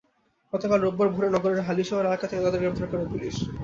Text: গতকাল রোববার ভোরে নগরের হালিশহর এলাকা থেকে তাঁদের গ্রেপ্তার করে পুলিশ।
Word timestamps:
গতকাল 0.53 0.79
রোববার 0.81 1.09
ভোরে 1.09 1.29
নগরের 1.29 1.65
হালিশহর 1.67 2.07
এলাকা 2.07 2.25
থেকে 2.27 2.43
তাঁদের 2.43 2.61
গ্রেপ্তার 2.61 2.87
করে 2.91 3.05
পুলিশ। 3.11 3.35